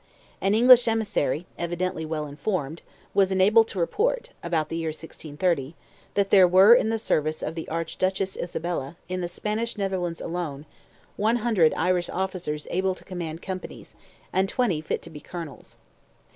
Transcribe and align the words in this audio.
An 0.41 0.55
English 0.55 0.87
emissary, 0.87 1.45
evidently 1.59 2.07
well 2.07 2.25
informed, 2.25 2.81
was 3.13 3.31
enabled 3.31 3.67
to 3.67 3.77
report, 3.79 4.31
about 4.41 4.69
the 4.69 4.77
year 4.77 4.87
1630, 4.87 5.75
that 6.15 6.31
there 6.31 6.47
were 6.47 6.73
in 6.73 6.89
the 6.89 6.97
service 6.97 7.43
of 7.43 7.53
the 7.53 7.69
Archduchess 7.69 8.35
Isabella, 8.35 8.97
in 9.07 9.21
the 9.21 9.27
Spanish 9.27 9.77
Netherlands 9.77 10.19
alone, 10.19 10.65
"100 11.17 11.71
Irish 11.75 12.09
officers 12.09 12.65
able 12.71 12.95
to 12.95 13.03
command 13.05 13.43
companies, 13.43 13.95
and 14.33 14.49
20 14.49 14.81
fit 14.81 15.03
to 15.03 15.11
be 15.11 15.19
colonels." 15.19 15.77